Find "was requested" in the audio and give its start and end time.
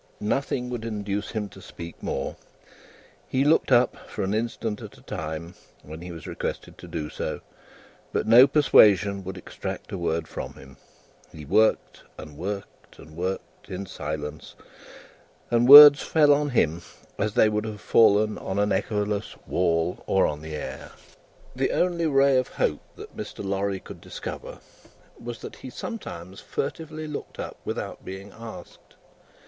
6.11-6.75